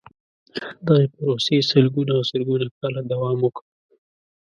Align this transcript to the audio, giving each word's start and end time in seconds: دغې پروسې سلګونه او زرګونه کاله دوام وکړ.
دغې 0.87 1.05
پروسې 1.15 1.55
سلګونه 1.71 2.11
او 2.17 2.23
زرګونه 2.29 2.65
کاله 2.79 3.01
دوام 3.11 3.37
وکړ. 3.41 3.63